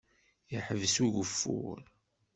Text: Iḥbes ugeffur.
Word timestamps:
Iḥbes 0.55 0.95
ugeffur. 1.05 1.79